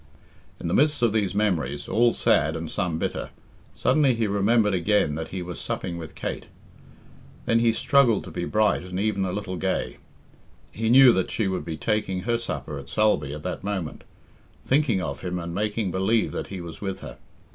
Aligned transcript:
In 0.59 0.67
the 0.67 0.73
midst 0.73 1.03
of 1.03 1.13
these 1.13 1.35
memories, 1.35 1.87
all 1.87 2.11
sad 2.11 2.55
and 2.55 2.71
some 2.71 2.97
bitter, 2.97 3.29
suddenly 3.75 4.15
he 4.15 4.25
remembered 4.25 4.73
again 4.73 5.13
that 5.13 5.27
he 5.27 5.43
was 5.43 5.61
supping 5.61 5.95
with 5.99 6.15
Kate. 6.15 6.47
Then 7.45 7.59
he 7.59 7.71
struggled 7.71 8.23
to 8.23 8.31
be 8.31 8.45
bright 8.45 8.81
and 8.81 8.99
even 8.99 9.23
a 9.25 9.31
little 9.31 9.57
gay. 9.57 9.97
He 10.71 10.89
knew 10.89 11.13
that 11.13 11.29
she 11.29 11.47
would 11.47 11.65
be 11.65 11.77
taking 11.77 12.21
her 12.21 12.39
supper 12.39 12.79
at 12.79 12.89
Sulby 12.89 13.31
at 13.35 13.43
that 13.43 13.63
moment, 13.63 14.03
thinking 14.65 15.03
of 15.03 15.21
him 15.21 15.37
and 15.37 15.53
making 15.53 15.91
believe 15.91 16.31
that 16.31 16.47
he 16.47 16.61
was 16.61 16.81
with 16.81 17.01
her. 17.01 17.19